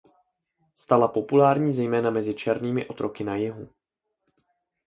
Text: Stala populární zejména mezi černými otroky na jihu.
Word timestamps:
Stala 0.75 1.07
populární 1.07 1.73
zejména 1.73 2.09
mezi 2.09 2.33
černými 2.33 2.85
otroky 2.85 3.23
na 3.23 3.35
jihu. 3.35 3.69